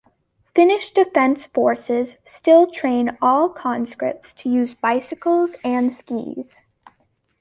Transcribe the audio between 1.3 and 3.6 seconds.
forces still train all